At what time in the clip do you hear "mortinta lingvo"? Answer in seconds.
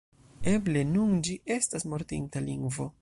1.93-2.89